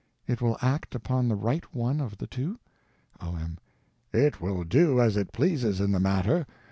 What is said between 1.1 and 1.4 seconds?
the